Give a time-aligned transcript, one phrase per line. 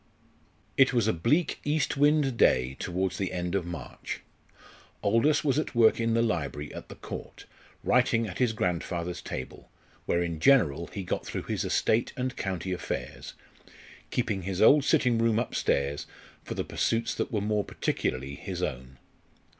[0.77, 4.21] It was a bleak east wind day towards the end of March.
[5.03, 7.45] Aldous was at work in the library at the Court,
[7.83, 9.69] writing at his grandfather's table,
[10.07, 13.35] where in general he got through his estate and county affairs,
[14.09, 16.07] keeping his old sitting room upstairs
[16.43, 18.97] for the pursuits that were more particularly his own.